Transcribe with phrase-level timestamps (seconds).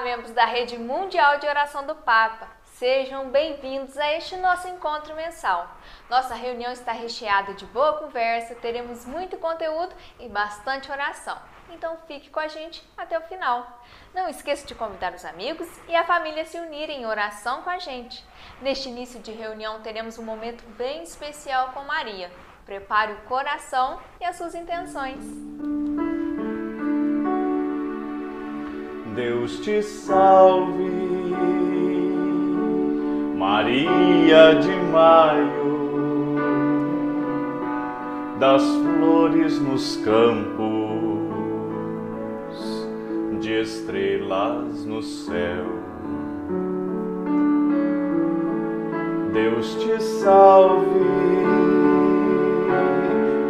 [0.00, 2.48] Olá, membros da Rede Mundial de Oração do Papa.
[2.64, 5.70] Sejam bem-vindos a este nosso encontro mensal.
[6.08, 11.36] Nossa reunião está recheada de boa conversa, teremos muito conteúdo e bastante oração.
[11.70, 13.82] Então fique com a gente até o final.
[14.14, 17.68] Não esqueça de convidar os amigos e a família a se unirem em oração com
[17.68, 18.24] a gente.
[18.62, 22.32] Neste início de reunião teremos um momento bem especial com Maria.
[22.64, 25.69] Prepare o coração e as suas intenções.
[29.14, 30.88] Deus te salve,
[33.36, 36.36] Maria de Maio,
[38.38, 40.60] das flores nos campos,
[43.40, 45.66] de estrelas no céu.
[49.32, 51.00] Deus te salve,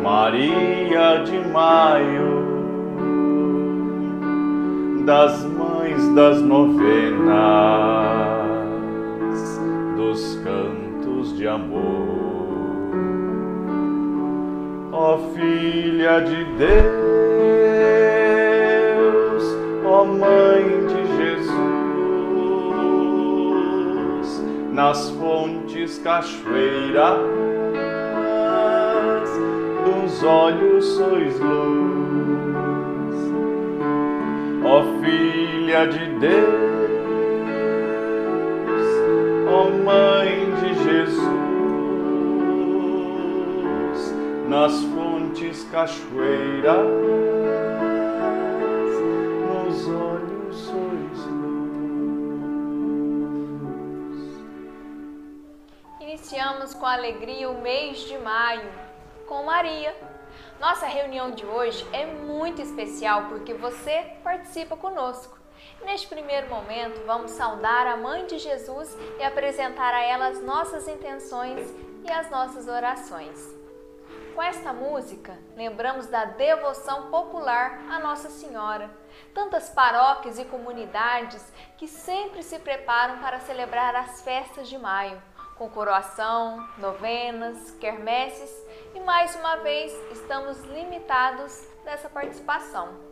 [0.03, 2.41] Maria de Maio
[5.11, 5.43] das
[5.91, 7.31] mães das novenas,
[9.97, 11.81] dos cantos de amor.
[14.93, 16.71] Ó Filha de Deus,
[19.85, 21.57] ó Mãe de Jesus,
[24.73, 27.19] nas fontes cachoeiras
[29.85, 32.00] dos olhos sois luz,
[35.71, 36.51] Filha de Deus,
[39.49, 41.21] ó Mãe de Jesus,
[44.49, 46.89] nas fontes cachoeiras,
[49.47, 51.21] nos olhos sois.
[56.01, 58.69] Iniciamos com alegria o mês de maio
[59.29, 59.95] com Maria.
[60.59, 65.40] Nossa reunião de hoje é muito especial porque você participa conosco.
[65.85, 70.87] Neste primeiro momento, vamos saudar a Mãe de Jesus e apresentar a ela as nossas
[70.87, 71.75] intenções
[72.05, 73.59] e as nossas orações.
[74.35, 78.91] Com esta música, lembramos da devoção popular à Nossa Senhora.
[79.35, 81.43] Tantas paróquias e comunidades
[81.77, 85.21] que sempre se preparam para celebrar as festas de maio,
[85.57, 88.51] com coroação, novenas, quermesses
[88.95, 93.10] e mais uma vez estamos limitados nessa participação.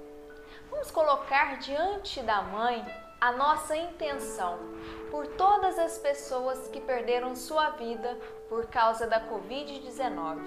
[0.70, 2.84] Vamos colocar diante da Mãe
[3.20, 4.58] a nossa intenção
[5.10, 8.16] por todas as pessoas que perderam sua vida
[8.48, 10.46] por causa da Covid-19.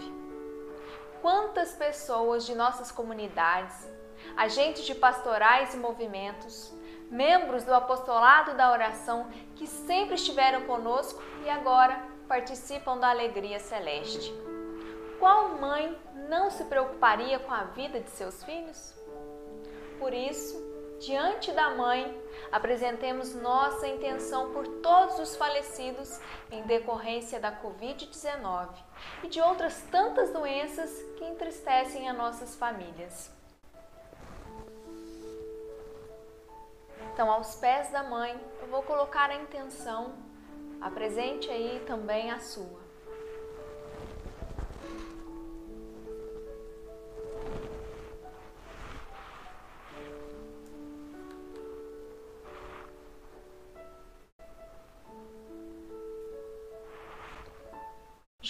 [1.22, 3.90] Quantas pessoas de nossas comunidades,
[4.38, 6.72] agentes de pastorais e movimentos,
[7.09, 14.34] membros do apostolado da oração que sempre estiveram conosco e agora participam da alegria celeste.
[15.20, 16.00] Qual mãe
[16.30, 19.00] não se preocuparia com a vida de seus filhos?
[20.01, 20.59] Por isso,
[21.00, 22.19] diante da mãe,
[22.51, 26.19] apresentemos nossa intenção por todos os falecidos
[26.50, 28.69] em decorrência da Covid-19
[29.23, 33.31] e de outras tantas doenças que entristecem as nossas famílias.
[37.13, 40.16] Então, aos pés da mãe, eu vou colocar a intenção,
[40.81, 42.81] apresente aí também a sua.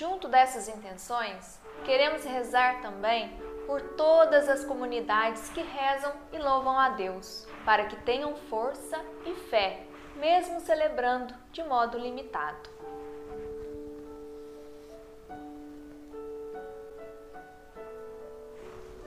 [0.01, 6.89] Junto dessas intenções, queremos rezar também por todas as comunidades que rezam e louvam a
[6.89, 9.85] Deus, para que tenham força e fé,
[10.15, 12.67] mesmo celebrando de modo limitado.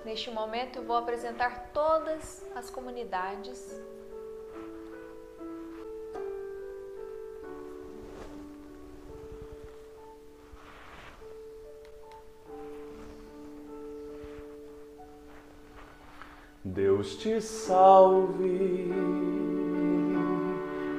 [0.05, 3.69] Neste momento, eu vou apresentar todas as comunidades
[16.75, 18.93] Deus te salve,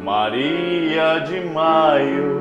[0.02, 2.40] Maria de Maio,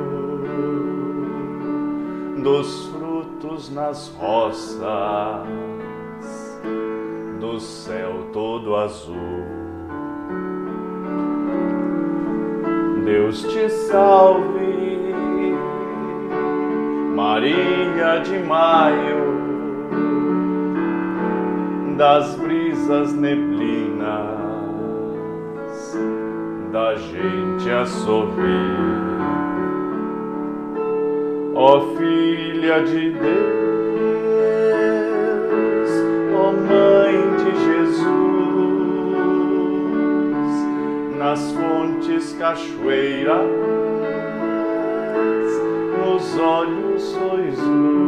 [2.45, 4.79] dos frutos nas roças,
[7.41, 9.17] do céu todo azul.
[13.05, 15.13] Deus te salve,
[17.17, 19.25] Maria de Maio
[21.97, 22.35] das
[22.85, 24.05] brisas neblinas,
[26.71, 28.85] da gente a sorrir.
[31.55, 33.25] Ó Filha de Deus,
[36.37, 38.05] ó Mãe de Jesus,
[41.17, 43.49] nas fontes cachoeiras,
[46.05, 48.05] nos olhos sois luz,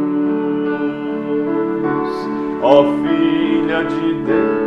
[2.62, 4.65] ó filha de Deus,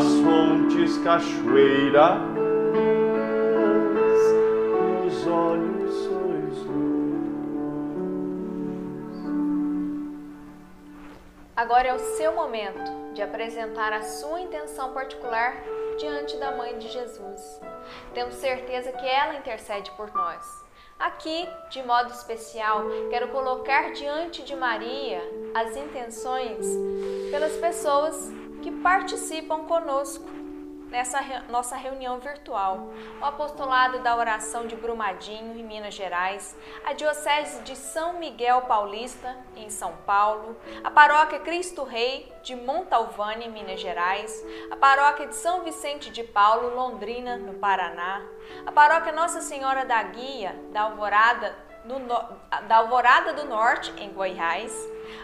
[0.00, 2.22] nas fontes cachoeiras,
[5.04, 6.70] nos olhos sois.
[11.54, 15.54] Agora é o seu momento de apresentar a sua intenção particular
[15.98, 17.60] diante da Mãe de Jesus.
[18.14, 20.64] Temos certeza que ela intercede por nós.
[20.98, 25.20] Aqui, de modo especial, quero colocar diante de Maria
[25.54, 26.66] as intenções
[27.30, 30.24] pelas pessoas que participam conosco
[30.90, 32.90] nessa nossa reunião virtual.
[33.20, 39.36] O apostolado da oração de Brumadinho, em Minas Gerais, a Diocese de São Miguel Paulista,
[39.56, 45.36] em São Paulo, a Paróquia Cristo Rei de Montalvânia, em Minas Gerais, a Paróquia de
[45.36, 48.22] São Vicente de Paulo, Londrina, no Paraná,
[48.66, 51.98] a Paróquia Nossa Senhora da Guia, da Alvorada, no
[52.66, 54.72] da Alvorada do Norte, em Goiás,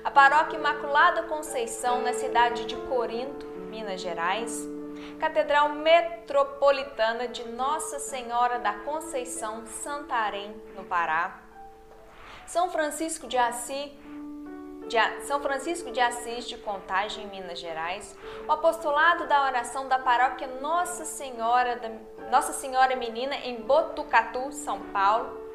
[0.04, 4.66] a Paróquia Imaculada Conceição, na cidade de Corinto, Minas Gerais,
[5.18, 11.40] Catedral Metropolitana de Nossa Senhora da Conceição, Santarém, no Pará,
[12.46, 13.92] São Francisco de Assis,
[14.88, 18.16] de São Francisco de Assis de Contagem, em Minas Gerais,
[18.46, 21.90] o apostolado da oração da paróquia Nossa Senhora, da,
[22.30, 25.45] Nossa Senhora Menina, em Botucatu, São Paulo,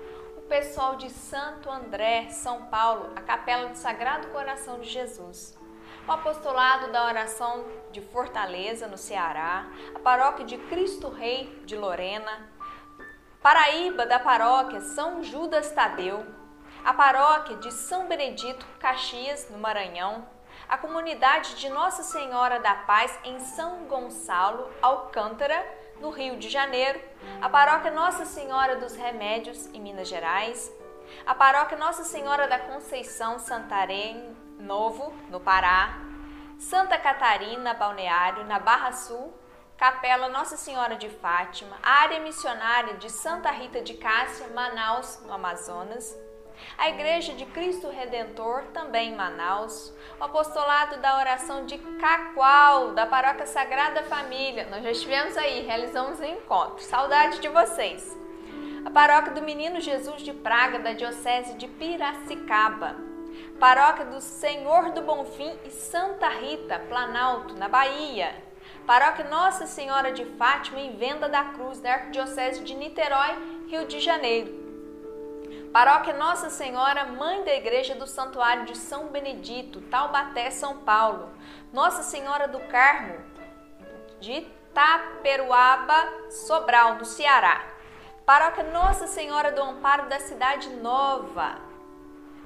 [0.51, 5.57] pessoal de Santo André, São Paulo, a Capela do Sagrado Coração de Jesus,
[6.06, 7.63] o apostolado da oração
[7.94, 9.65] de Fortaleza, no Ceará,
[9.95, 12.50] a paróquia de Cristo Rei de Lorena,
[13.42, 16.25] Paraíba da paróquia São Judas Tadeu,
[16.83, 20.27] a paróquia de São Benedito, Caxias, no Maranhão,
[20.68, 25.65] a comunidade de Nossa Senhora da Paz em São Gonçalo, Alcântara,
[26.01, 27.00] no Rio de Janeiro,
[27.39, 30.71] a paróquia Nossa Senhora dos Remédios, em Minas Gerais,
[31.25, 36.00] a paróquia Nossa Senhora da Conceição, Santarém Novo, no Pará,
[36.57, 39.33] Santa Catarina, Balneário, na Barra Sul,
[39.77, 46.15] Capela Nossa Senhora de Fátima, área missionária de Santa Rita de Cássia, Manaus, no Amazonas,
[46.78, 53.06] a Igreja de Cristo Redentor, também em Manaus, o apostolado da oração de Cacoal, da
[53.06, 54.68] Paróquia Sagrada Família.
[54.69, 56.84] Nós já estivemos aí, realizamos um encontro.
[56.84, 58.18] Saudade de vocês.
[58.86, 62.96] A Paróquia do Menino Jesus de Praga, da Diocese de Piracicaba.
[63.60, 68.34] Paróquia do Senhor do Bonfim e Santa Rita, Planalto, na Bahia.
[68.88, 73.38] Paróquia Nossa Senhora de Fátima em Venda da Cruz, da Arquidiocese de Niterói,
[73.68, 74.61] Rio de Janeiro.
[75.72, 81.30] Paróquia Nossa Senhora, Mãe da Igreja do Santuário de São Benedito, Taubaté, São Paulo.
[81.72, 83.18] Nossa Senhora do Carmo,
[84.20, 84.42] de
[84.74, 87.66] Taperuaba, Sobral, no Ceará.
[88.25, 91.56] Paróquia Nossa Senhora do Amparo da Cidade Nova.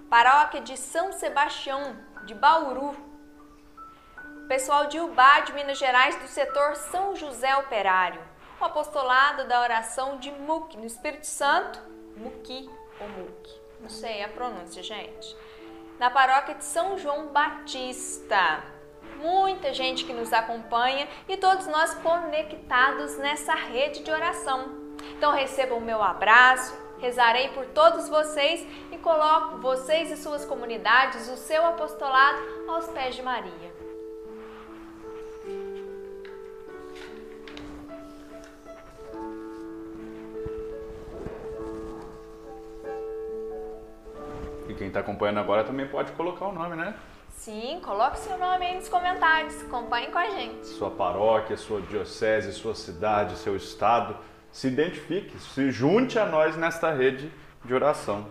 [0.07, 2.95] Paróquia de São Sebastião, de Bauru.
[4.47, 8.21] Pessoal de Ubá, de Minas Gerais, do setor São José Operário.
[8.61, 11.81] O apostolado da oração de Muque, no Espírito Santo,
[12.15, 15.35] Muqui ou Muque, não sei a pronúncia, gente.
[15.99, 18.63] Na paróquia de São João Batista.
[19.17, 24.85] Muita gente que nos acompanha e todos nós conectados nessa rede de oração.
[25.17, 31.29] Então recebam o meu abraço, rezarei por todos vocês e coloco vocês e suas comunidades,
[31.29, 33.64] o seu apostolado aos pés de Maria.
[44.85, 46.93] Quem está acompanhando agora também pode colocar o nome, né?
[47.29, 50.67] Sim, coloque seu nome aí nos comentários, acompanhe com a gente.
[50.67, 54.15] Sua paróquia, sua diocese, sua cidade, seu estado.
[54.51, 57.31] Se identifique, se junte a nós nesta rede
[57.63, 58.27] de oração.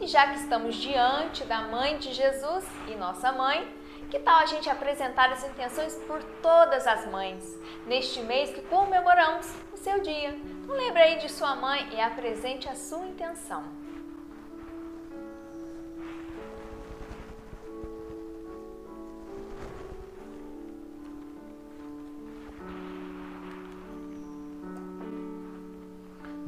[0.00, 3.66] E já que estamos diante da Mãe de Jesus e nossa mãe,
[4.10, 9.50] que tal a gente apresentar as intenções por todas as mães, neste mês que comemoramos
[9.72, 10.30] o seu dia?
[10.62, 13.83] Então lembre aí de sua mãe e apresente a sua intenção.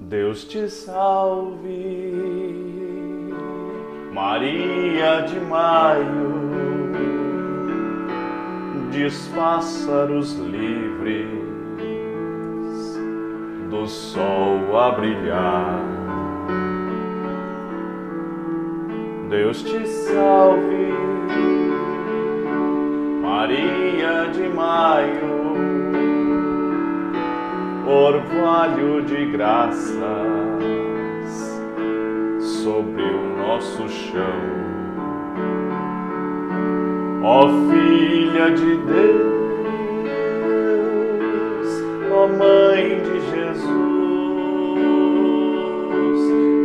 [0.08, 1.72] Deus te salve,
[4.12, 6.32] Maria de Maio,
[8.92, 11.26] diz pássaros livres
[13.68, 15.80] do sol a brilhar.
[19.28, 20.92] Deus te salve,
[23.20, 25.35] Maria de Maio,
[27.86, 29.94] orvalho de graças
[32.40, 34.56] sobre o nosso chão.
[37.22, 39.26] Ó Filha de Deus,
[42.12, 43.66] ó Mãe de Jesus,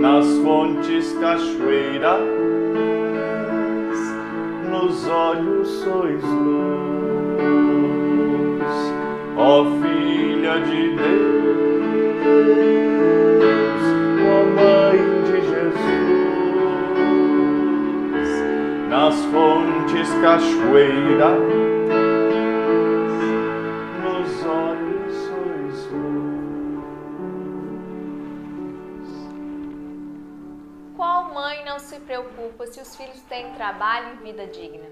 [0.01, 2.21] nas fontes cachoeiras
[4.69, 6.61] nos olhos sois luz,
[9.37, 10.10] ó Filha
[10.60, 12.31] de Deus,
[14.27, 15.91] ó Mãe de Jesus,
[18.89, 21.62] nas fontes cachoeiras,
[32.12, 34.86] preocupa se os filhos têm trabalho e vida digna?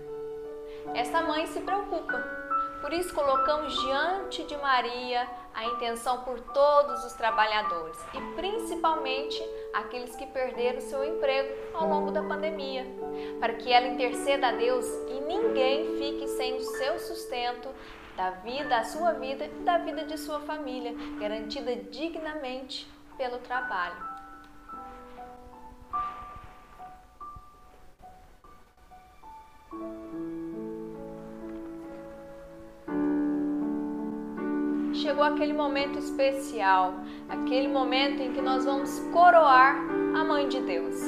[0.95, 2.38] Esta mãe se preocupa.
[2.81, 9.41] Por isso colocamos diante de Maria a intenção por todos os trabalhadores e principalmente
[9.73, 12.85] aqueles que perderam seu emprego ao longo da pandemia,
[13.39, 17.69] para que ela interceda a Deus e ninguém fique sem o seu sustento
[18.15, 24.09] da vida, sua vida e da vida de sua família, garantida dignamente pelo trabalho.
[35.09, 36.93] Chegou aquele momento especial,
[37.27, 39.75] aquele momento em que nós vamos coroar
[40.13, 41.01] a Mãe de Deus.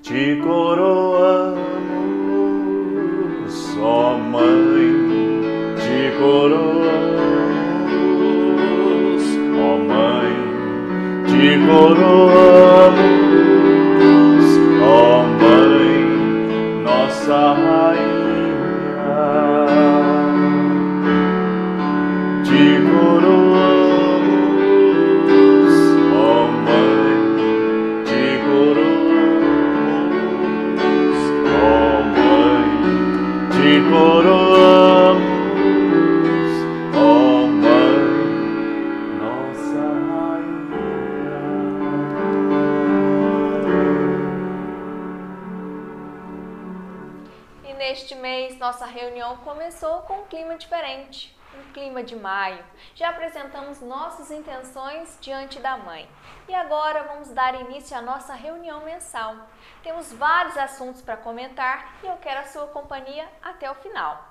[0.00, 1.56] Te coroamos,
[3.82, 4.92] ó Mãe,
[5.74, 7.02] te coroamos,
[9.58, 10.30] ó Mãe,
[11.26, 12.31] te coroamos.
[53.72, 56.08] Apresentamos nossas intenções diante da mãe.
[56.46, 59.34] E agora vamos dar início à nossa reunião mensal.
[59.82, 64.22] Temos vários assuntos para comentar e eu quero a sua companhia até o final.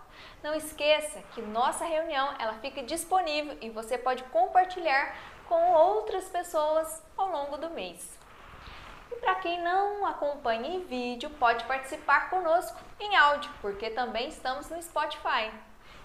[0.43, 5.15] Não esqueça que nossa reunião ela fica disponível e você pode compartilhar
[5.47, 8.17] com outras pessoas ao longo do mês.
[9.11, 14.69] E para quem não acompanha em vídeo, pode participar conosco em áudio, porque também estamos
[14.69, 15.51] no Spotify.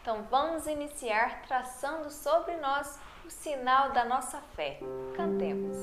[0.03, 4.79] Então vamos iniciar traçando sobre nós o sinal da nossa fé.
[5.17, 5.77] Cantemos.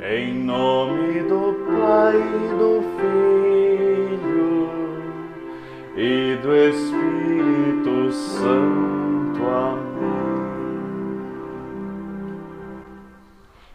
[0.00, 2.18] Em nome do Pai,
[2.56, 4.70] do Filho
[5.96, 9.44] e do Espírito Santo.
[9.44, 10.04] Amém.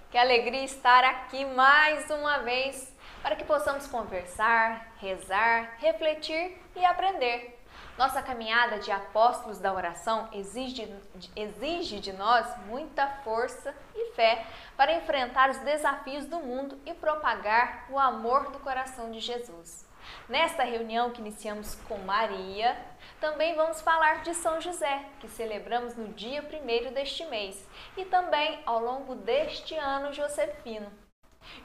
[0.10, 7.59] Que alegria estar aqui mais uma vez para que possamos conversar, rezar, refletir e aprender.
[8.00, 10.90] Nossa caminhada de apóstolos da oração exige,
[11.36, 14.46] exige de nós muita força e fé
[14.78, 19.86] para enfrentar os desafios do mundo e propagar o amor do coração de Jesus.
[20.30, 22.78] Nesta reunião que iniciamos com Maria,
[23.20, 28.62] também vamos falar de São José, que celebramos no dia 1 deste mês, e também
[28.66, 30.90] ao longo deste ano josefino.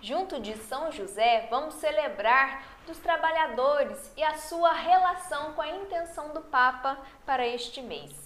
[0.00, 6.32] Junto de São José, vamos celebrar dos trabalhadores e a sua relação com a intenção
[6.34, 8.24] do Papa para este mês.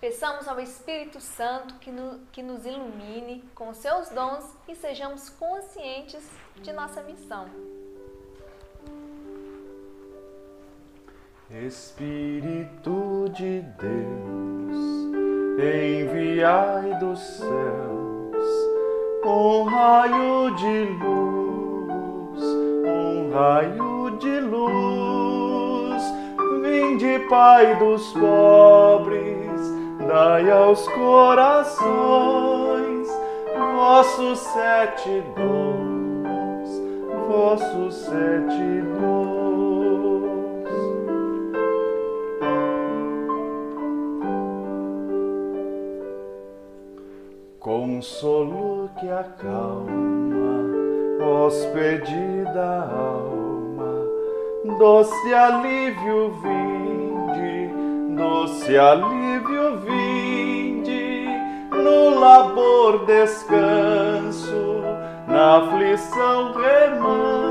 [0.00, 6.24] Peçamos ao Espírito Santo que, no, que nos ilumine com seus dons e sejamos conscientes
[6.62, 7.48] de nossa missão.
[11.50, 14.76] Espírito de Deus,
[15.58, 18.07] enviai dos céus
[19.28, 22.42] um raio de luz,
[22.84, 26.02] um raio de luz.
[26.62, 29.60] Vinde, Pai dos pobres,
[30.06, 32.48] dai aos corações
[33.76, 36.70] vossos sete dons,
[37.28, 39.17] vossos sete dons.
[47.68, 49.84] Consolo que acalma,
[51.22, 54.06] hóspede da alma,
[54.78, 57.70] doce alívio vinde,
[58.16, 61.26] doce alívio vinde,
[61.70, 64.80] no labor descanso,
[65.26, 67.47] na aflição remanso,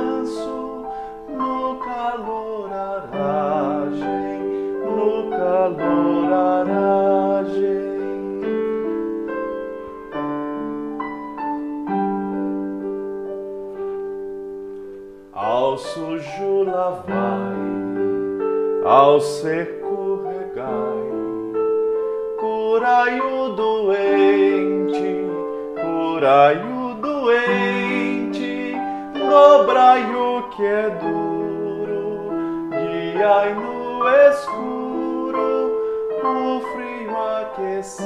[19.17, 21.09] ao seco regai,
[22.39, 25.25] curai o doente,
[25.81, 28.75] curai o doente,
[29.27, 32.29] dobrai o que é duro,
[32.69, 35.71] guiai no escuro,
[36.23, 38.05] o frio aquecer,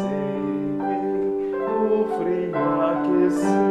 [1.67, 2.55] o frio
[2.89, 3.70] aquecer.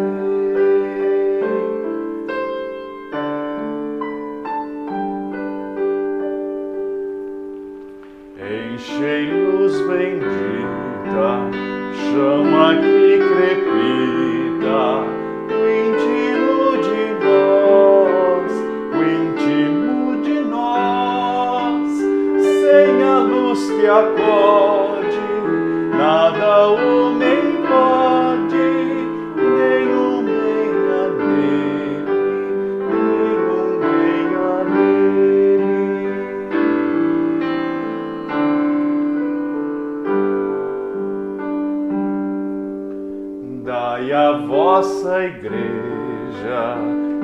[44.10, 46.74] Dai a vossa igreja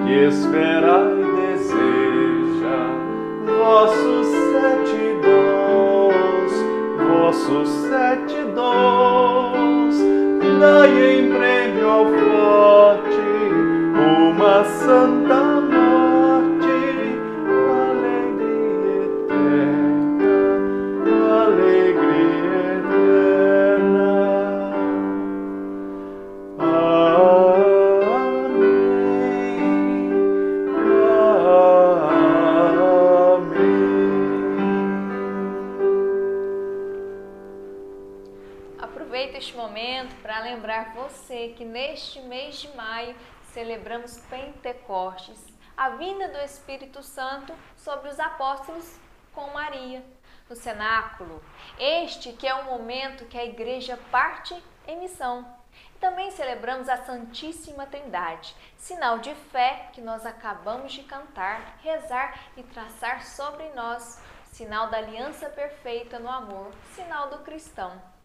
[0.04, 2.78] que espera e deseja
[3.44, 6.52] vossos sete dons,
[7.08, 9.96] vossos sete dons.
[10.60, 13.26] Dai em prêmio ao forte
[14.38, 15.45] uma santa
[43.86, 45.38] celebramos Pentecostes,
[45.76, 48.98] a vinda do Espírito Santo sobre os apóstolos
[49.32, 50.02] com Maria
[50.50, 51.40] no cenáculo.
[51.78, 55.46] Este que é o momento que a igreja parte em missão.
[56.00, 62.64] Também celebramos a Santíssima Trindade, sinal de fé que nós acabamos de cantar, rezar e
[62.64, 68.15] traçar sobre nós, sinal da aliança perfeita no amor, sinal do cristão.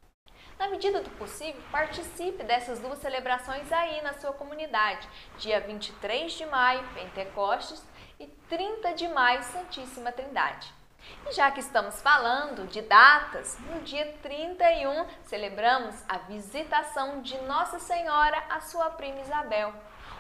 [0.62, 5.10] Na medida do possível, participe dessas duas celebrações aí na sua comunidade.
[5.40, 7.84] Dia 23 de maio, Pentecostes,
[8.20, 10.72] e 30 de maio, Santíssima Trindade.
[11.28, 17.80] E já que estamos falando de datas, no dia 31 celebramos a visitação de Nossa
[17.80, 19.74] Senhora à sua prima Isabel,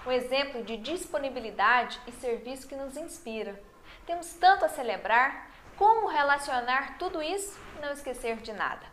[0.08, 3.62] um exemplo de disponibilidade e serviço que nos inspira.
[4.08, 8.91] Temos tanto a celebrar, como relacionar tudo isso e não esquecer de nada.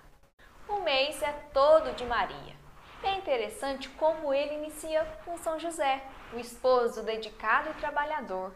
[0.69, 2.55] O mês é todo de Maria.
[3.03, 8.55] É interessante como ele inicia com São José, o esposo dedicado e trabalhador.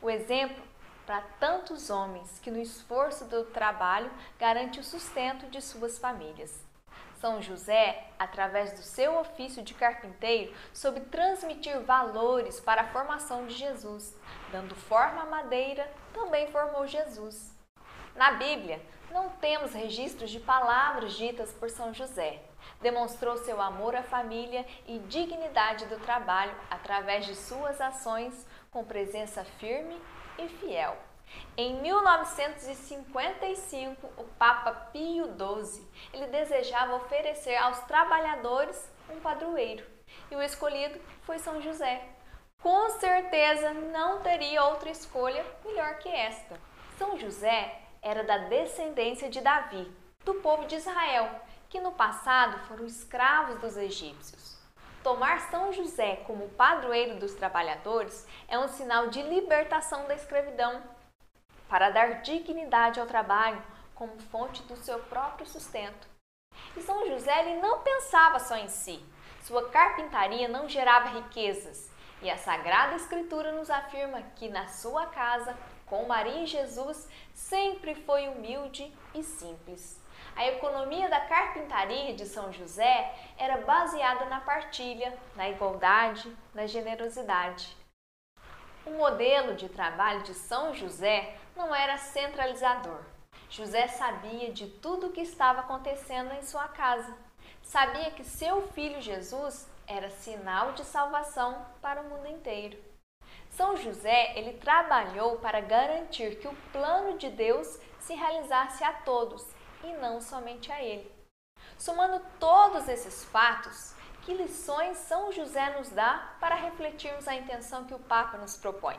[0.00, 0.60] O exemplo
[1.06, 6.64] para tantos homens que no esforço do trabalho garante o sustento de suas famílias.
[7.20, 13.54] São José, através do seu ofício de carpinteiro, soube transmitir valores para a formação de
[13.54, 14.16] Jesus.
[14.50, 17.56] Dando forma à madeira, também formou Jesus.
[18.16, 22.40] Na Bíblia, não temos registros de palavras ditas por São José.
[22.80, 29.44] Demonstrou seu amor à família e dignidade do trabalho através de suas ações com presença
[29.44, 30.00] firme
[30.38, 30.96] e fiel.
[31.56, 39.84] Em 1955, o Papa Pio XII ele desejava oferecer aos trabalhadores um padroeiro
[40.30, 42.02] e o escolhido foi São José.
[42.60, 46.60] Com certeza não teria outra escolha melhor que esta.
[46.96, 49.90] São José era da descendência de Davi,
[50.24, 51.30] do povo de Israel,
[51.68, 54.60] que no passado foram escravos dos egípcios.
[55.02, 60.82] Tomar São José como padroeiro dos trabalhadores é um sinal de libertação da escravidão,
[61.68, 63.62] para dar dignidade ao trabalho
[63.94, 66.06] como fonte do seu próprio sustento.
[66.76, 69.02] E São José ele não pensava só em si.
[69.42, 71.90] Sua carpintaria não gerava riquezas.
[72.20, 75.56] E a Sagrada Escritura nos afirma que na sua casa,
[75.86, 80.00] com Maria e Jesus, sempre foi humilde e simples.
[80.34, 87.76] A economia da carpintaria de São José era baseada na partilha, na igualdade, na generosidade.
[88.86, 93.00] O modelo de trabalho de São José não era centralizador.
[93.48, 97.14] José sabia de tudo o que estava acontecendo em sua casa.
[97.62, 102.91] Sabia que seu filho Jesus era sinal de salvação para o mundo inteiro.
[103.52, 109.46] São José, ele trabalhou para garantir que o plano de Deus se realizasse a todos
[109.84, 111.12] e não somente a ele.
[111.76, 117.92] Somando todos esses fatos, que lições São José nos dá para refletirmos a intenção que
[117.92, 118.98] o Papa nos propõe?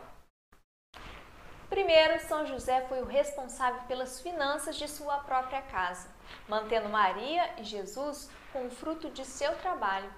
[1.68, 6.08] Primeiro, São José foi o responsável pelas finanças de sua própria casa,
[6.48, 10.14] mantendo Maria e Jesus com o fruto de seu trabalho.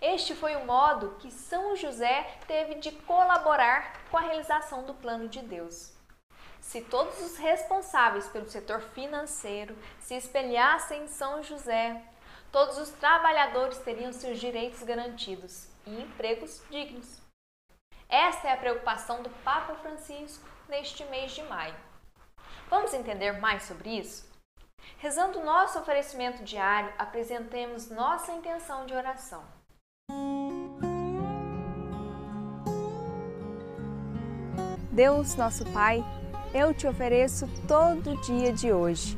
[0.00, 5.28] Este foi o modo que São José teve de colaborar com a realização do plano
[5.28, 5.92] de Deus.
[6.60, 12.02] Se todos os responsáveis pelo setor financeiro se espelhassem em São José,
[12.50, 17.20] todos os trabalhadores teriam seus direitos garantidos e empregos dignos.
[18.08, 21.74] Esta é a preocupação do Papa Francisco neste mês de maio.
[22.68, 24.30] Vamos entender mais sobre isso?
[24.98, 29.44] Rezando nosso oferecimento diário, apresentemos nossa intenção de oração.
[34.92, 36.04] Deus, nosso Pai,
[36.52, 39.16] eu te ofereço todo o dia de hoje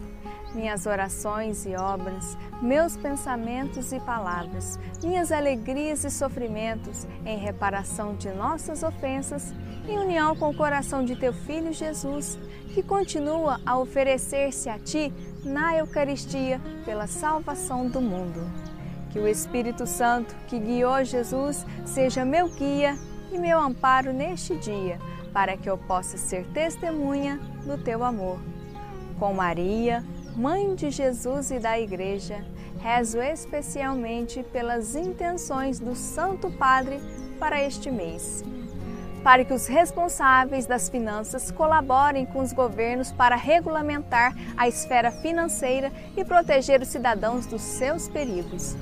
[0.55, 8.31] minhas orações e obras, meus pensamentos e palavras, minhas alegrias e sofrimentos em reparação de
[8.31, 9.53] nossas ofensas,
[9.89, 12.39] em união com o coração de teu Filho Jesus,
[12.73, 15.13] que continua a oferecer-se a ti
[15.45, 18.41] na Eucaristia pela salvação do mundo.
[19.15, 22.99] Que o Espírito Santo, que guiou Jesus, seja meu guia
[23.31, 24.99] e meu amparo neste dia,
[25.33, 28.41] para que eu possa ser testemunha do teu amor.
[29.17, 32.45] Com Maria, Mãe de Jesus e da Igreja,
[32.81, 36.99] rezo especialmente pelas intenções do Santo Padre
[37.39, 38.43] para este mês.
[39.23, 45.93] Para que os responsáveis das finanças colaborem com os governos para regulamentar a esfera financeira
[46.17, 48.75] e proteger os cidadãos dos seus perigos.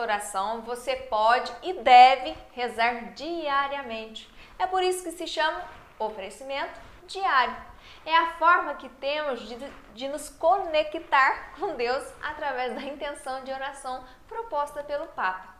[0.00, 4.28] Oração você pode e deve rezar diariamente.
[4.58, 5.62] É por isso que se chama
[5.98, 7.56] oferecimento diário.
[8.04, 9.56] É a forma que temos de,
[9.94, 15.54] de nos conectar com Deus através da intenção de oração proposta pelo Papa.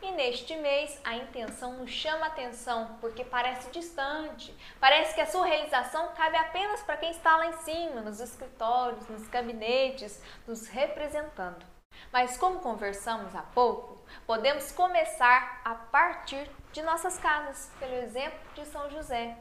[0.00, 5.44] E neste mês a intenção nos chama atenção porque parece distante, parece que a sua
[5.44, 11.77] realização cabe apenas para quem está lá em cima, nos escritórios, nos gabinetes, nos representando.
[12.12, 18.64] Mas como conversamos há pouco, podemos começar a partir de nossas casas, pelo exemplo de
[18.66, 19.36] São José.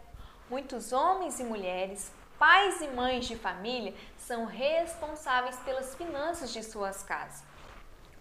[0.49, 7.03] Muitos homens e mulheres, pais e mães de família são responsáveis pelas finanças de suas
[7.03, 7.43] casas.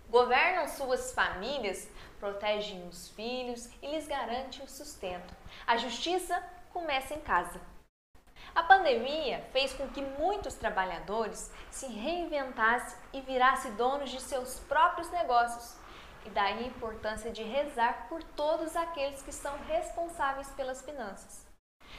[0.08, 1.88] Governam suas famílias,
[2.20, 5.34] protegem os filhos e lhes garantem o sustento.
[5.66, 6.40] A justiça
[6.72, 7.60] começa em casa.
[8.56, 15.10] A pandemia fez com que muitos trabalhadores se reinventassem e virassem donos de seus próprios
[15.10, 15.76] negócios.
[16.24, 21.46] E daí a importância de rezar por todos aqueles que são responsáveis pelas finanças.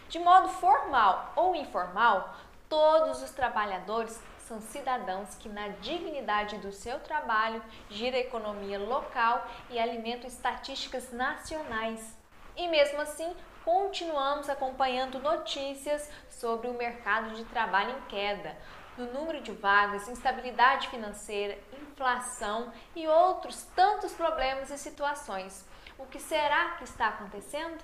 [0.10, 2.36] De modo formal ou informal,
[2.68, 9.46] todos os trabalhadores são cidadãos que, na dignidade do seu trabalho, gira a economia local
[9.70, 12.18] e alimentam estatísticas nacionais.
[12.56, 13.36] E mesmo assim,
[13.68, 18.58] continuamos acompanhando notícias sobre o mercado de trabalho em queda,
[18.96, 25.68] do número de vagas, instabilidade financeira, inflação e outros tantos problemas e situações.
[25.98, 27.84] O que será que está acontecendo?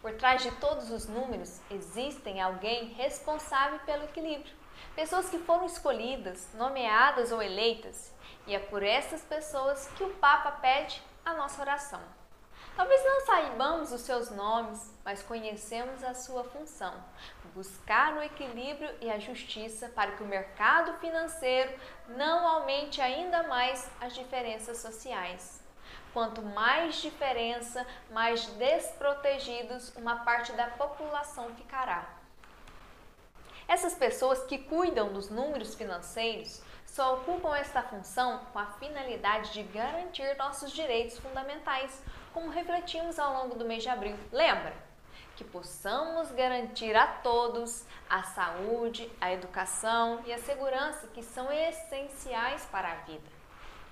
[0.00, 4.56] Por trás de todos os números existem alguém responsável pelo equilíbrio.
[4.96, 8.14] Pessoas que foram escolhidas, nomeadas ou eleitas,
[8.46, 12.23] e é por essas pessoas que o Papa pede a nossa oração.
[12.76, 16.92] Talvez não saibamos os seus nomes, mas conhecemos a sua função:
[17.54, 21.72] buscar o equilíbrio e a justiça para que o mercado financeiro
[22.08, 25.62] não aumente ainda mais as diferenças sociais.
[26.12, 32.08] Quanto mais diferença, mais desprotegidos uma parte da população ficará.
[33.66, 39.62] Essas pessoas que cuidam dos números financeiros só ocupam esta função com a finalidade de
[39.64, 42.00] garantir nossos direitos fundamentais,
[42.34, 44.16] como refletimos ao longo do mês de abril.
[44.30, 44.74] Lembra?
[45.36, 52.64] que possamos garantir a todos a saúde, a educação e a segurança que são essenciais
[52.66, 53.34] para a vida.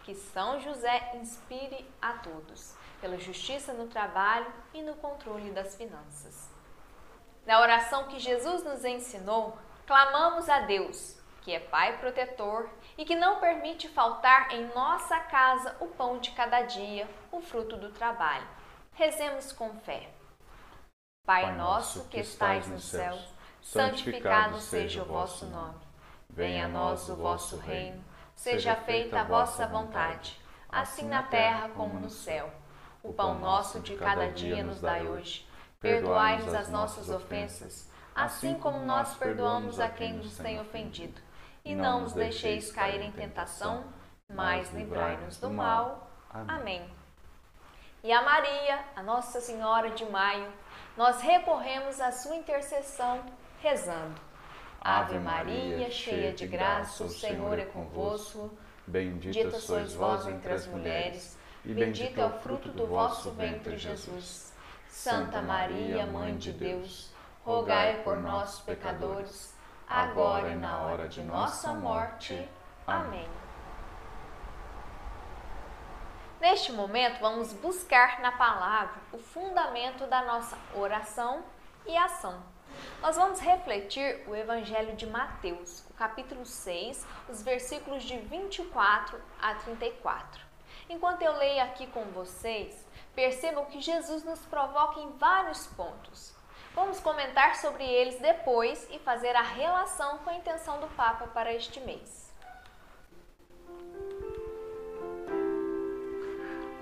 [0.04, 6.48] Que São José inspire a todos pela justiça no trabalho e no controle das finanças.
[7.46, 13.16] Na oração que Jesus nos ensinou, clamamos a Deus, que é Pai protetor e que
[13.16, 18.46] não permite faltar em nossa casa o pão de cada dia, o fruto do trabalho.
[18.94, 20.08] Rezemos com fé.
[21.26, 23.16] Pai, nosso que estais no céu,
[23.60, 25.78] santificado seja o vosso nome.
[26.28, 28.02] Venha a nós o vosso reino,
[28.34, 32.50] seja feita a vossa vontade, assim na terra como no céu.
[33.02, 35.46] O pão nosso de cada dia nos dai hoje.
[35.80, 41.20] Perdoai-nos as nossas ofensas, assim como nós perdoamos a quem nos tem ofendido.
[41.64, 43.84] E não nos deixeis cair em tentação,
[44.28, 46.10] mas livrai-nos do mal.
[46.30, 46.88] Amém.
[48.02, 50.52] E a Maria, a Nossa Senhora de Maio,
[50.96, 53.24] nós recorremos à sua intercessão
[53.60, 54.20] rezando.
[54.80, 58.50] Ave Maria, cheia de graça, o Senhor é convosco.
[58.84, 64.52] Bendita sois vós entre as mulheres e bendito é o fruto do vosso ventre, Jesus.
[64.88, 67.10] Santa Maria, Mãe de Deus,
[67.44, 69.54] rogai por nós, pecadores,
[69.92, 72.48] agora e na hora de nossa morte.
[72.86, 73.28] Amém.
[76.40, 81.44] Neste momento, vamos buscar na palavra o fundamento da nossa oração
[81.86, 82.42] e ação.
[83.02, 89.54] Nós vamos refletir o Evangelho de Mateus, o capítulo 6, os versículos de 24 a
[89.56, 90.40] 34.
[90.88, 96.34] Enquanto eu leio aqui com vocês, percebam que Jesus nos provoca em vários pontos.
[96.74, 101.52] Vamos comentar sobre eles depois e fazer a relação com a intenção do Papa para
[101.52, 102.32] este mês.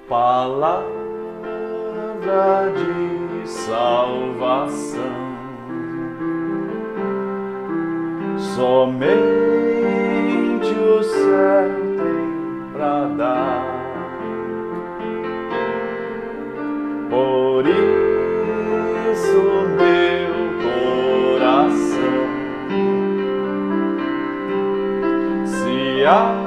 [0.08, 0.92] Palavra
[2.72, 5.00] de salvação,
[8.56, 9.18] somente
[10.72, 13.80] o céu tem para dar.
[17.10, 17.89] Por isso
[19.76, 22.20] meu coração.
[25.44, 26.39] Se abre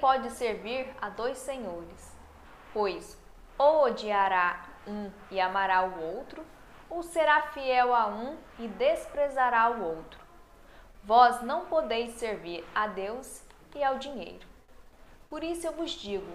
[0.00, 2.16] Pode servir a dois senhores,
[2.72, 3.18] pois
[3.56, 6.44] ou odiará um e amará o outro,
[6.90, 10.20] ou será fiel a um e desprezará o outro.
[11.02, 13.42] Vós não podeis servir a Deus
[13.74, 14.46] e ao dinheiro.
[15.30, 16.32] Por isso eu vos digo: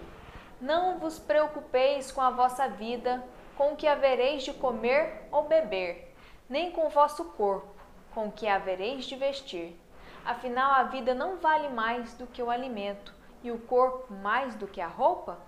[0.60, 3.22] não vos preocupeis com a vossa vida,
[3.56, 6.14] com o que havereis de comer ou beber,
[6.48, 7.80] nem com o vosso corpo
[8.14, 9.76] com o que havereis de vestir.
[10.24, 14.66] Afinal, a vida não vale mais do que o alimento, e o corpo mais do
[14.66, 15.38] que a roupa?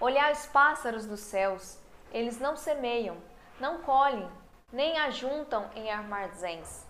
[0.00, 1.78] Olhai os pássaros dos céus,
[2.12, 3.16] eles não semeiam,
[3.58, 4.30] não colhem,
[4.72, 6.86] nem ajuntam em armazéns.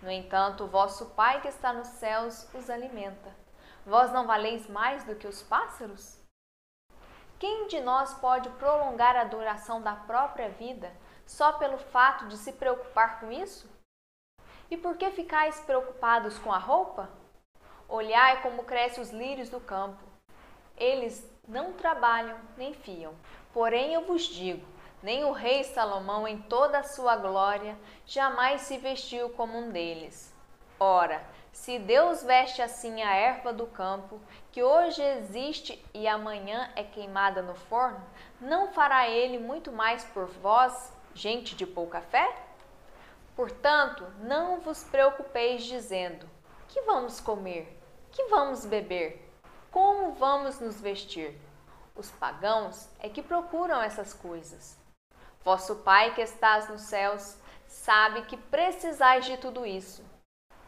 [0.00, 3.34] No entanto, o vosso Pai que está nos céus os alimenta.
[3.84, 6.18] Vós não valeis mais do que os pássaros?
[7.38, 10.92] Quem de nós pode prolongar a duração da própria vida
[11.26, 13.68] só pelo fato de se preocupar com isso?
[14.70, 17.08] E por que ficais preocupados com a roupa?
[17.88, 20.02] Olhai como crescem os lírios do campo.
[20.76, 23.14] Eles não trabalham nem fiam.
[23.52, 24.66] Porém eu vos digo,
[25.02, 30.34] nem o rei Salomão em toda a sua glória jamais se vestiu como um deles.
[30.78, 34.20] Ora, se Deus veste assim a erva do campo,
[34.52, 38.04] que hoje existe e amanhã é queimada no forno,
[38.40, 42.32] não fará ele muito mais por vós, gente de pouca fé?
[43.34, 46.28] Portanto, não vos preocupeis dizendo:
[46.68, 47.77] Que vamos comer?
[48.18, 49.32] Que vamos beber?
[49.70, 51.40] Como vamos nos vestir?
[51.94, 54.76] Os pagãos é que procuram essas coisas.
[55.44, 57.36] Vosso Pai que estás nos céus
[57.68, 60.04] sabe que precisais de tudo isso.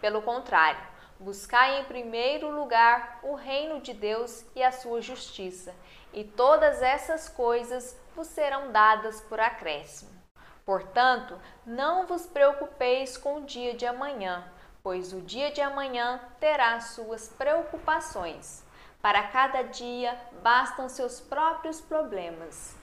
[0.01, 0.81] Pelo contrário,
[1.19, 5.75] buscai em primeiro lugar o reino de Deus e a sua justiça,
[6.13, 10.13] e todas essas coisas vos serão dadas por acréscimo.
[10.65, 11.37] Portanto,
[11.67, 14.49] não vos preocupeis com o dia de amanhã,
[14.83, 18.64] pois o dia de amanhã terá suas preocupações.
[19.03, 22.77] Para cada dia bastam seus próprios problemas.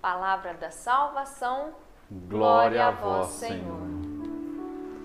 [0.00, 1.74] Palavra da salvação.
[2.10, 3.88] Glória a vós, Senhor.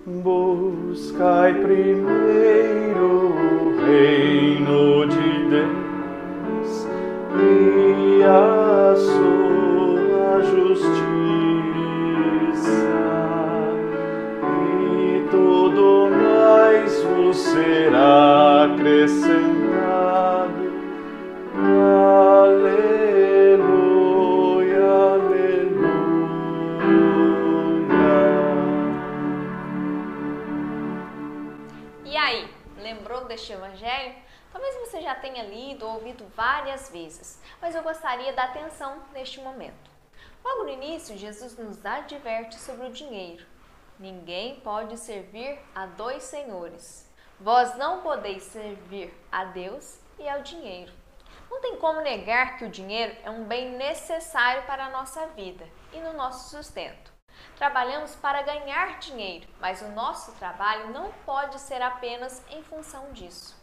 [0.05, 6.85] Buscai primeiro o reino de Deus
[7.39, 11.03] e a sua justiça,
[17.33, 20.63] será acrescentado.
[22.45, 23.63] Aleluia,
[25.13, 25.93] aleluia.
[32.05, 34.15] E aí, lembrou deste evangelho?
[34.51, 39.41] Talvez você já tenha lido ou ouvido várias vezes, mas eu gostaria da atenção neste
[39.41, 39.91] momento.
[40.45, 43.45] Logo no início, Jesus nos adverte sobre o dinheiro.
[43.97, 47.12] Ninguém pode servir a dois senhores.
[47.43, 50.93] Vós não podeis servir a Deus e ao dinheiro.
[51.51, 55.67] Não tem como negar que o dinheiro é um bem necessário para a nossa vida
[55.91, 57.11] e no nosso sustento.
[57.57, 63.61] Trabalhamos para ganhar dinheiro, mas o nosso trabalho não pode ser apenas em função disso.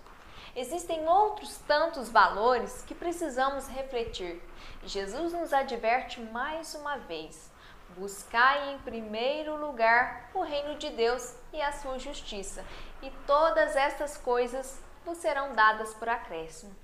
[0.54, 4.42] Existem outros tantos valores que precisamos refletir.
[4.84, 7.50] Jesus nos adverte mais uma vez:
[7.96, 12.64] buscai em primeiro lugar o reino de Deus e a sua justiça,
[13.02, 16.74] e todas essas coisas vos serão dadas por acréscimo.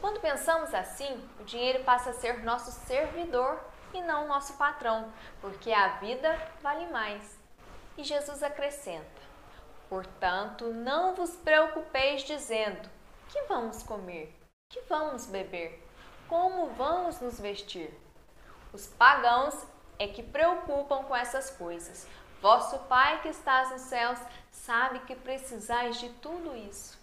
[0.00, 3.58] Quando pensamos assim, o dinheiro passa a ser nosso servidor
[3.94, 7.38] e não nosso patrão, porque a vida vale mais.
[7.96, 9.22] E Jesus acrescenta:
[9.88, 12.88] Portanto, não vos preocupeis dizendo:
[13.28, 14.34] que vamos comer?
[14.68, 15.82] Que vamos beber?
[16.28, 17.92] Como vamos nos vestir?
[18.72, 19.66] Os pagãos
[19.98, 22.06] é que preocupam com essas coisas.
[22.46, 24.20] Vosso Pai que estás nos céus
[24.52, 26.96] sabe que precisais de tudo isso.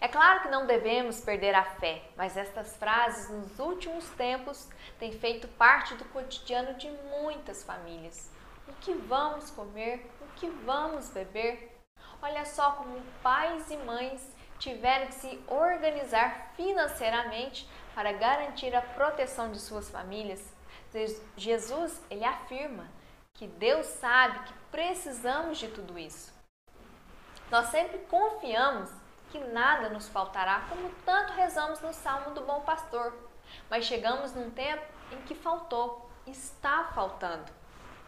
[0.00, 4.68] É claro que não devemos perder a fé, mas estas frases nos últimos tempos
[5.00, 6.88] têm feito parte do cotidiano de
[7.20, 8.30] muitas famílias.
[8.68, 10.08] O que vamos comer?
[10.20, 11.76] O que vamos beber?
[12.22, 19.50] Olha só como pais e mães tiveram que se organizar financeiramente para garantir a proteção
[19.50, 20.54] de suas famílias.
[21.36, 22.99] Jesus, ele afirma
[23.34, 26.32] que Deus sabe que precisamos de tudo isso.
[27.50, 28.90] Nós sempre confiamos
[29.30, 33.12] que nada nos faltará, como tanto rezamos no Salmo do Bom Pastor.
[33.68, 37.50] Mas chegamos num tempo em que faltou, está faltando.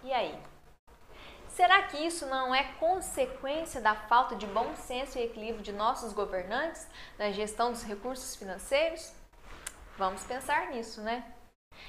[0.03, 0.39] E aí?
[1.49, 6.13] Será que isso não é consequência da falta de bom senso e equilíbrio de nossos
[6.13, 6.87] governantes
[7.19, 9.13] na gestão dos recursos financeiros?
[9.99, 11.25] Vamos pensar nisso, né?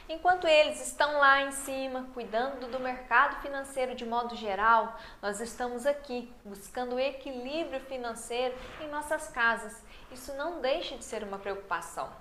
[0.08, 5.86] Enquanto eles estão lá em cima, cuidando do mercado financeiro de modo geral, nós estamos
[5.86, 9.82] aqui buscando equilíbrio financeiro em nossas casas.
[10.12, 12.12] Isso não deixa de ser uma preocupação.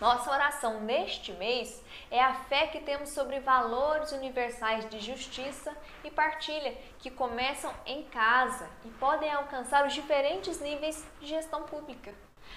[0.00, 6.10] Nossa oração neste mês é a fé que temos sobre valores universais de justiça e
[6.10, 12.14] partilha que começam em casa e podem alcançar os diferentes níveis de gestão pública.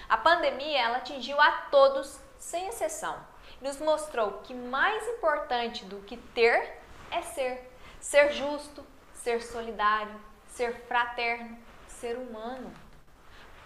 [0.07, 3.30] A pandemia ela atingiu a todos, sem exceção
[3.61, 6.79] nos mostrou que mais importante do que ter
[7.11, 7.71] é ser.
[7.99, 12.73] Ser justo, ser solidário, ser fraterno, ser humano.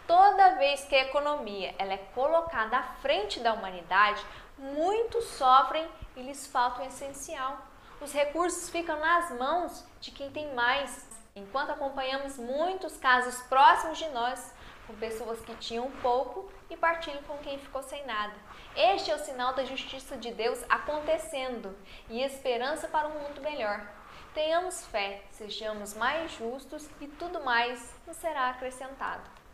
[0.05, 4.23] Toda vez que a economia ela é colocada à frente da humanidade,
[4.57, 7.57] muitos sofrem e lhes falta o essencial.
[7.99, 14.07] Os recursos ficam nas mãos de quem tem mais, enquanto acompanhamos muitos casos próximos de
[14.09, 14.53] nós,
[14.87, 18.33] com pessoas que tinham pouco e partilham com quem ficou sem nada.
[18.75, 21.75] Este é o sinal da justiça de Deus acontecendo
[22.09, 23.85] e esperança para um mundo melhor.
[24.33, 29.44] Tenhamos fé, sejamos mais justos e tudo mais nos será acrescentado.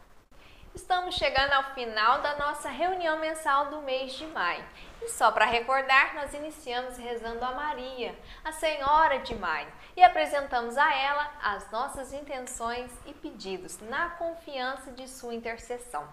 [0.73, 4.63] Estamos chegando ao final da nossa reunião mensal do mês de maio.
[5.01, 9.67] E só para recordar, nós iniciamos rezando a Maria, a Senhora de Maio,
[9.97, 16.07] e apresentamos a ela as nossas intenções e pedidos na confiança de sua intercessão.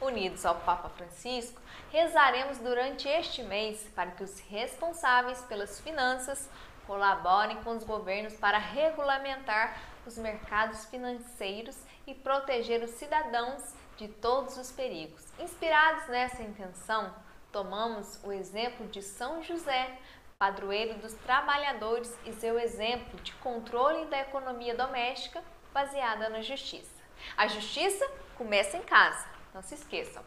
[0.00, 1.60] Unidos ao Papa Francisco,
[1.90, 6.48] rezaremos durante este mês para que os responsáveis pelas finanças
[6.86, 9.76] colaborem com os governos para regulamentar
[10.06, 11.76] os mercados financeiros
[12.06, 15.24] e proteger os cidadãos de todos os perigos.
[15.38, 17.14] Inspirados nessa intenção,
[17.52, 19.98] tomamos o exemplo de São José,
[20.38, 25.42] padroeiro dos trabalhadores, e seu exemplo de controle da economia doméstica
[25.72, 27.02] baseada na justiça.
[27.36, 30.22] A justiça começa em casa, não se esqueçam.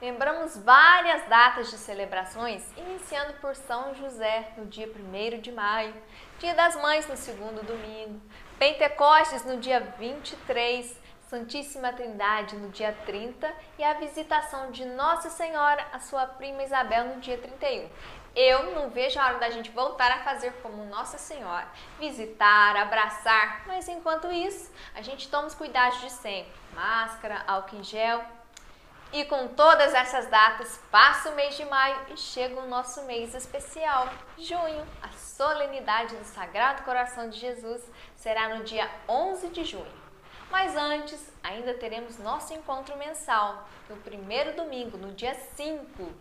[0.00, 5.94] Lembramos várias datas de celebrações, iniciando por São José no dia 1 de maio,
[6.40, 8.20] Dia das Mães no segundo domingo,
[8.58, 11.00] Pentecostes no dia 23,
[11.32, 17.06] Santíssima Trindade no dia 30 e a visitação de Nossa Senhora, a sua prima Isabel,
[17.06, 17.88] no dia 31.
[18.36, 21.66] Eu não vejo a hora da gente voltar a fazer como Nossa Senhora,
[21.98, 27.82] visitar, abraçar, mas enquanto isso, a gente toma os cuidados de sempre: máscara, álcool em
[27.82, 28.22] gel,
[29.10, 33.34] e com todas essas datas, passa o mês de maio e chega o nosso mês
[33.34, 34.06] especial,
[34.36, 34.86] junho.
[35.02, 37.82] A solenidade do Sagrado Coração de Jesus
[38.16, 40.01] será no dia 11 de junho.
[40.52, 46.12] Mas antes, ainda teremos nosso encontro mensal, no primeiro domingo, no dia 5.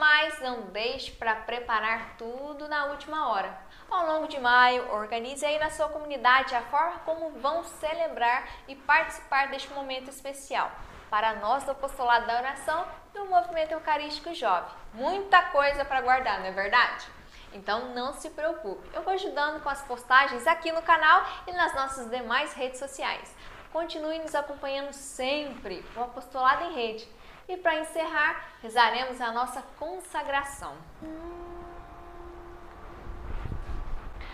[0.00, 3.54] Mas não deixe para preparar tudo na última hora.
[3.90, 8.74] Ao longo de maio, organize aí na sua comunidade a forma como vão celebrar e
[8.74, 10.72] participar deste momento especial
[11.10, 14.72] para nós do apostolado da oração e o movimento eucarístico jovem.
[14.94, 17.06] Muita coisa para guardar, não é verdade?
[17.52, 21.74] Então não se preocupe, eu vou ajudando com as postagens aqui no canal e nas
[21.74, 23.34] nossas demais redes sociais.
[23.72, 27.08] Continue nos acompanhando sempre, o Apostolado em Rede.
[27.48, 30.72] E para encerrar, rezaremos a nossa consagração.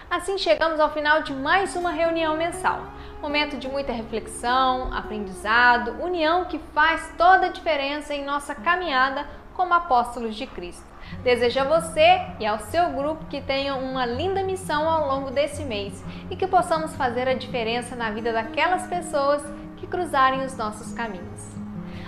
[0.09, 2.85] Assim chegamos ao final de mais uma reunião mensal.
[3.21, 9.73] Momento de muita reflexão, aprendizado, união que faz toda a diferença em nossa caminhada como
[9.73, 10.92] apóstolos de Cristo.
[11.23, 15.63] Desejo a você e ao seu grupo que tenham uma linda missão ao longo desse
[15.65, 19.43] mês e que possamos fazer a diferença na vida daquelas pessoas
[19.77, 21.53] que cruzarem os nossos caminhos.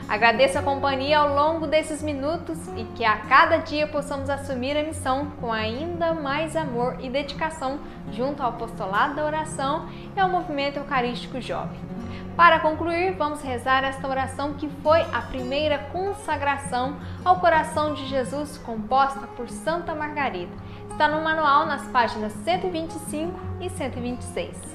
[0.08, 4.82] Agradeço a companhia ao longo desses minutos e que a cada dia possamos assumir a
[4.82, 7.80] missão com ainda mais amor e dedicação
[8.12, 11.93] junto ao apostolado da oração e ao movimento eucarístico jovem.
[12.36, 18.58] Para concluir, vamos rezar esta oração que foi a primeira consagração ao coração de Jesus
[18.58, 20.52] composta por Santa Margarida.
[20.90, 24.74] Está no manual nas páginas 125 e 126.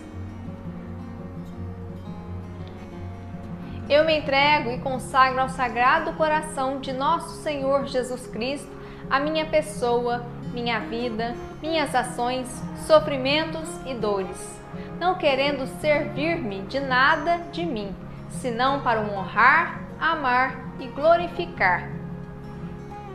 [3.89, 8.79] Eu me entrego e consagro ao Sagrado Coração de Nosso Senhor Jesus Cristo
[9.09, 10.23] a minha pessoa,
[10.53, 12.47] minha vida, minhas ações,
[12.85, 14.58] sofrimentos e dores,
[14.99, 17.95] não querendo servir-me de nada de mim,
[18.29, 21.89] senão para o honrar, amar e glorificar.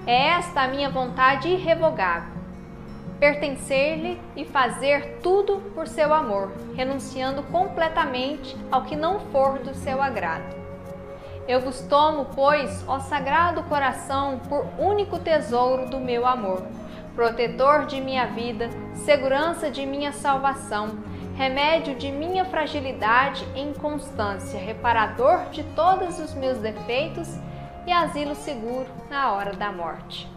[0.06, 2.34] É esta a minha vontade irrevogável
[3.18, 10.02] pertencer-lhe e fazer tudo por seu amor, renunciando completamente ao que não for do seu
[10.02, 10.54] agrado.
[11.46, 16.66] Eu vos tomo, pois, ó Sagrado Coração, por único tesouro do meu amor,
[17.14, 20.90] protetor de minha vida, segurança de minha salvação,
[21.34, 27.28] remédio de minha fragilidade e inconstância, reparador de todos os meus defeitos
[27.86, 30.28] e asilo seguro na hora da morte.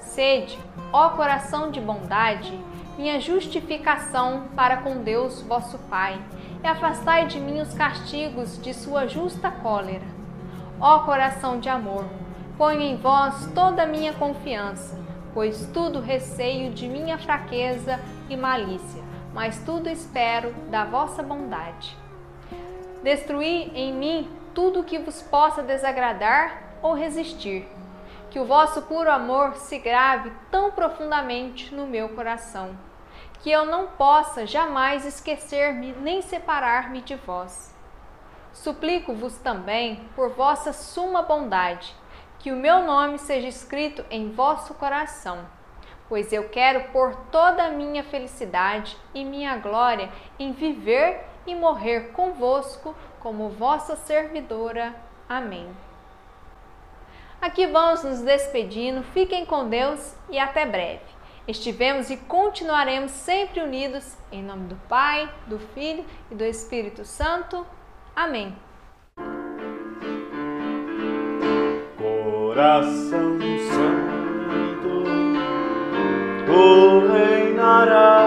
[0.00, 0.58] Sede,
[0.92, 2.58] ó coração de bondade,
[2.96, 6.20] minha justificação para com Deus vosso Pai,
[6.62, 10.22] e afastai de mim os castigos de sua justa cólera
[10.84, 12.04] Ó coração de amor,
[12.58, 14.98] ponho em vós toda a minha confiança,
[15.32, 19.01] pois tudo receio de minha fraqueza e malícia,
[19.32, 21.96] mas tudo espero da vossa bondade.
[23.02, 27.66] Destruí em mim tudo que vos possa desagradar ou resistir,
[28.30, 32.76] que o vosso puro amor se grave tão profundamente no meu coração,
[33.40, 37.74] que eu não possa jamais esquecer-me nem separar-me de vós.
[38.52, 41.94] Suplico-vos também, por vossa suma bondade,
[42.38, 45.46] que o meu nome seja escrito em vosso coração,
[46.12, 52.12] pois eu quero pôr toda a minha felicidade e minha glória em viver e morrer
[52.12, 54.94] convosco como vossa servidora.
[55.26, 55.66] Amém.
[57.40, 61.00] Aqui vamos nos despedindo, fiquem com Deus e até breve.
[61.48, 67.66] Estivemos e continuaremos sempre unidos em nome do Pai, do Filho e do Espírito Santo.
[68.14, 68.54] Amém.
[71.96, 73.31] Coração
[76.52, 78.21] tu reinarás,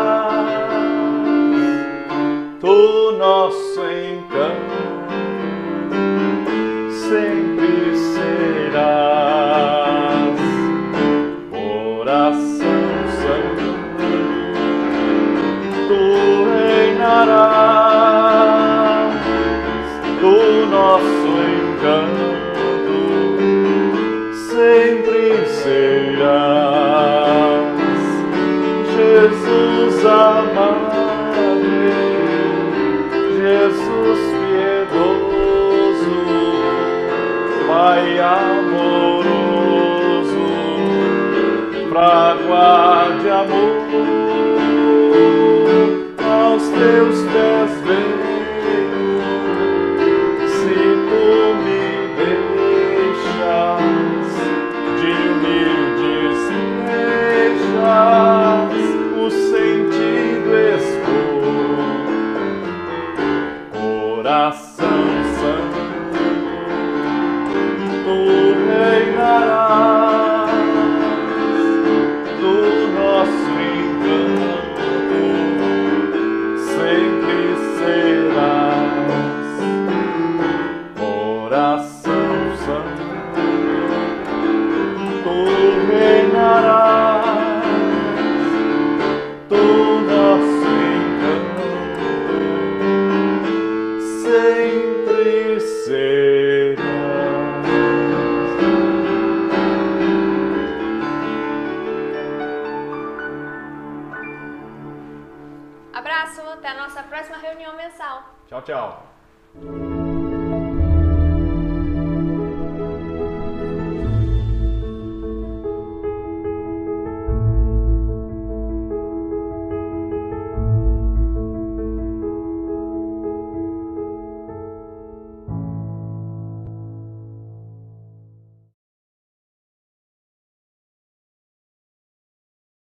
[37.85, 39.29] Pai amoroso,
[41.87, 42.33] pra
[43.21, 43.85] de amor
[46.17, 47.19] aos teus
[47.85, 48.14] pés.